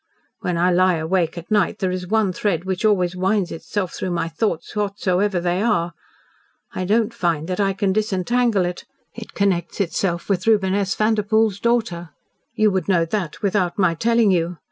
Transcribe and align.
"When 0.39 0.57
I 0.57 0.71
lie 0.71 0.95
awake 0.95 1.37
at 1.37 1.51
night, 1.51 1.77
there 1.77 1.91
is 1.91 2.07
one 2.07 2.33
thread 2.33 2.63
which 2.63 2.83
always 2.83 3.15
winds 3.15 3.51
itself 3.51 3.93
through 3.93 4.09
my 4.09 4.27
thoughts 4.27 4.75
whatsoever 4.75 5.39
they 5.39 5.61
are. 5.61 5.93
I 6.73 6.85
don't 6.85 7.13
find 7.13 7.47
that 7.47 7.59
I 7.59 7.73
can 7.73 7.93
disentangle 7.93 8.65
it. 8.65 8.85
It 9.13 9.35
connects 9.35 9.79
itself 9.79 10.27
with 10.27 10.47
Reuben 10.47 10.73
S. 10.73 10.95
Vanderpoel's 10.95 11.59
daughter. 11.59 12.09
You 12.55 12.71
would 12.71 12.87
know 12.87 13.05
that 13.05 13.43
without 13.43 13.77
my 13.77 13.93
telling 13.93 14.31
you. 14.31 14.57